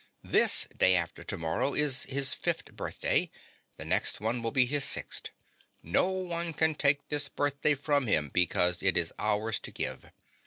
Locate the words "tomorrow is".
1.23-2.05